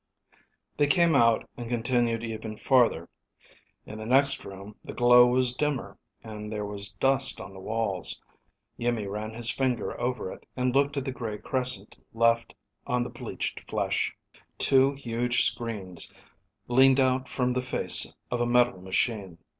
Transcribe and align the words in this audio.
They 0.77 0.87
came 0.87 1.13
out 1.15 1.47
and 1.55 1.69
continued 1.69 2.23
even 2.23 2.57
farther. 2.57 3.07
In 3.85 3.99
the 3.99 4.05
next 4.07 4.43
room 4.43 4.75
the 4.83 4.95
glow 4.95 5.27
was 5.27 5.53
dimmer, 5.53 5.99
and 6.23 6.51
there 6.51 6.65
was 6.65 6.93
dust 6.93 7.39
on 7.39 7.53
the 7.53 7.59
walls. 7.59 8.19
Iimmi 8.79 9.05
ran 9.05 9.35
his 9.35 9.51
finger 9.51 10.01
over 10.01 10.31
it 10.31 10.47
and 10.57 10.73
looked 10.75 10.97
at 10.97 11.05
the 11.05 11.11
gray 11.11 11.37
crescent 11.37 11.99
left 12.15 12.55
on 12.87 13.03
the 13.03 13.11
bleached 13.11 13.69
flesh. 13.69 14.11
Two 14.57 14.93
huge 14.95 15.43
screens 15.43 16.11
leaned 16.67 16.99
out 16.99 17.27
from 17.27 17.51
the 17.51 17.61
face 17.61 18.11
of 18.31 18.41
a 18.41 18.47
metal 18.47 18.81
machine. 18.81 19.37